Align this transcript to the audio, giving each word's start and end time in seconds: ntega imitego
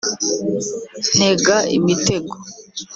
ntega 1.15 1.55
imitego 1.77 2.33